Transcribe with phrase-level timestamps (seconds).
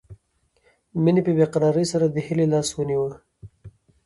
[1.03, 3.11] مينې په بې قرارۍ سره د هيلې لاس وښوراوه